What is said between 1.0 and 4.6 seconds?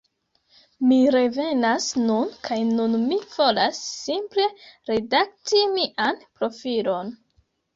revenas nun kaj nun mi volas simple